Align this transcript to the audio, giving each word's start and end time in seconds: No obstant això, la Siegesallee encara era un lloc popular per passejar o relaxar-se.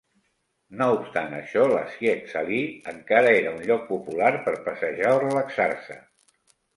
No 0.77 0.85
obstant 0.93 1.33
això, 1.39 1.65
la 1.73 1.83
Siegesallee 1.97 2.71
encara 2.91 3.33
era 3.41 3.51
un 3.57 3.61
lloc 3.73 3.83
popular 3.91 4.31
per 4.47 4.55
passejar 4.71 5.13
o 5.19 5.21
relaxar-se. 5.27 5.99